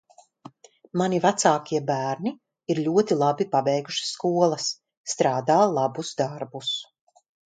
[1.01, 2.31] Mani vecākie bērni
[2.75, 4.67] ir ļoti labi pabeiguši skolas,
[5.13, 6.73] strādā labus darbus.